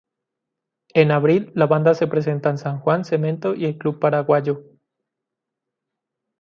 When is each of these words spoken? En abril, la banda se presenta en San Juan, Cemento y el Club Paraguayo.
En 0.95 1.11
abril, 1.11 1.51
la 1.53 1.67
banda 1.67 1.93
se 1.93 2.07
presenta 2.07 2.49
en 2.49 2.57
San 2.57 2.79
Juan, 2.79 3.05
Cemento 3.05 3.53
y 3.53 3.65
el 3.65 3.77
Club 3.77 3.99
Paraguayo. 3.99 4.63